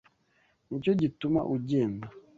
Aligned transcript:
Nicyo 0.67 0.91
gituma 1.01 1.39
ugenda? 1.55 2.07